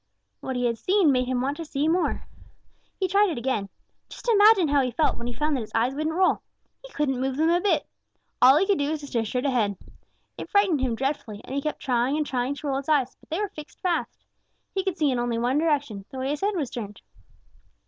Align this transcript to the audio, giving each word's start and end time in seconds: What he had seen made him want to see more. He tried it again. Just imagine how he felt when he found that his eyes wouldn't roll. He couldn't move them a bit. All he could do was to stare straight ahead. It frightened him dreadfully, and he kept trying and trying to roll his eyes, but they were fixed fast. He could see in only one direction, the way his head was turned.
What 0.39 0.55
he 0.55 0.65
had 0.65 0.79
seen 0.79 1.11
made 1.11 1.27
him 1.27 1.41
want 1.41 1.57
to 1.57 1.63
see 1.63 1.87
more. 1.87 2.23
He 2.99 3.07
tried 3.07 3.29
it 3.29 3.37
again. 3.37 3.69
Just 4.09 4.27
imagine 4.27 4.67
how 4.69 4.81
he 4.81 4.89
felt 4.89 5.15
when 5.15 5.27
he 5.27 5.33
found 5.33 5.55
that 5.55 5.61
his 5.61 5.71
eyes 5.75 5.93
wouldn't 5.93 6.15
roll. 6.15 6.41
He 6.83 6.91
couldn't 6.91 7.21
move 7.21 7.37
them 7.37 7.51
a 7.51 7.61
bit. 7.61 7.85
All 8.41 8.57
he 8.57 8.65
could 8.65 8.79
do 8.79 8.89
was 8.89 9.01
to 9.01 9.05
stare 9.05 9.25
straight 9.25 9.45
ahead. 9.45 9.77
It 10.39 10.49
frightened 10.49 10.81
him 10.81 10.95
dreadfully, 10.95 11.41
and 11.43 11.53
he 11.53 11.61
kept 11.61 11.81
trying 11.83 12.17
and 12.17 12.25
trying 12.25 12.55
to 12.55 12.67
roll 12.67 12.77
his 12.77 12.89
eyes, 12.89 13.15
but 13.19 13.29
they 13.29 13.39
were 13.39 13.49
fixed 13.49 13.79
fast. 13.81 14.25
He 14.73 14.83
could 14.83 14.97
see 14.97 15.11
in 15.11 15.19
only 15.19 15.37
one 15.37 15.59
direction, 15.59 16.05
the 16.09 16.17
way 16.17 16.29
his 16.31 16.41
head 16.41 16.55
was 16.55 16.71
turned. 16.71 17.01